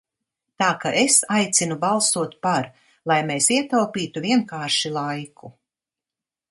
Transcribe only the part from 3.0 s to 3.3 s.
lai